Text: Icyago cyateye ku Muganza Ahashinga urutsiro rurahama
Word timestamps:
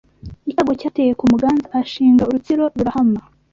Icyago 0.49 0.71
cyateye 0.79 1.11
ku 1.19 1.23
Muganza 1.31 1.65
Ahashinga 1.73 2.23
urutsiro 2.29 2.63
rurahama 2.75 3.19